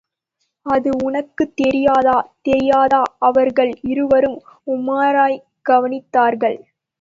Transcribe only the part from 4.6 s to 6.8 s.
உமாரைக் கவனித்தார்கள்.